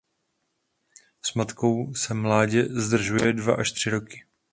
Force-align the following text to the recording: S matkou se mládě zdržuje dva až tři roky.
S 1.21 1.33
matkou 1.33 1.93
se 1.93 2.13
mládě 2.13 2.63
zdržuje 2.63 3.33
dva 3.33 3.55
až 3.55 3.71
tři 3.71 3.89
roky. 3.89 4.23